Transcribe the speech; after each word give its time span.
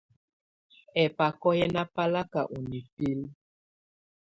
Ɛ́bakɔ́ 1.03 1.51
yɛ́ 1.59 1.71
ná 1.75 1.81
báláká 1.93 2.41
ɔ́ 2.53 2.59
nibilǝ́. 2.69 3.31